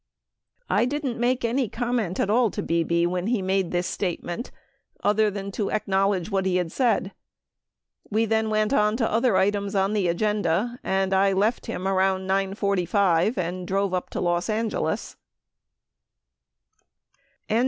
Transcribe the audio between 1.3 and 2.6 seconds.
any comment at. all